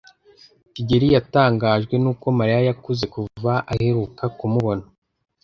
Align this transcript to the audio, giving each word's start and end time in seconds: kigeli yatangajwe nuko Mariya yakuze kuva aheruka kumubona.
kigeli 0.73 1.07
yatangajwe 1.15 1.95
nuko 2.03 2.25
Mariya 2.37 2.59
yakuze 2.69 3.03
kuva 3.13 3.53
aheruka 3.71 4.23
kumubona. 4.37 4.83